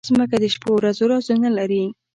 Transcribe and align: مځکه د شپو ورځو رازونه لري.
مځکه 0.17 0.37
د 0.43 0.45
شپو 0.53 0.69
ورځو 0.75 1.03
رازونه 1.13 1.49
لري. 1.57 1.83